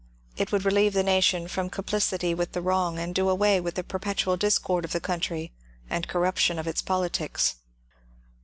[0.35, 3.83] It would relieve the nation from compUciiy with the wrong and do away with the
[3.83, 5.53] per petual discord of the country
[5.91, 7.57] and corruption of its politics.